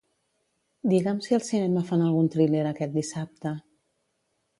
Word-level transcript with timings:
Digue'm 0.93 1.19
si 1.25 1.35
al 1.37 1.43
cinema 1.47 1.83
fan 1.89 2.05
algun 2.05 2.31
thriller 2.37 2.63
aquest 2.71 2.97
dissabte. 2.97 3.53